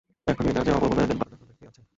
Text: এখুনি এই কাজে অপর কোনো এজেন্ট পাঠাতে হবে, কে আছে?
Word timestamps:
এখুনি 0.27 0.49
এই 0.49 0.55
কাজে 0.57 0.71
অপর 0.71 0.87
কোনো 0.89 1.01
এজেন্ট 1.01 1.19
পাঠাতে 1.21 1.35
হবে, 1.41 1.53
কে 1.59 1.65
আছে? 1.69 1.81